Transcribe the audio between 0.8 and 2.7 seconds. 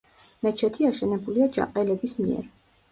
აშენებულია ჯაყელების მიერ.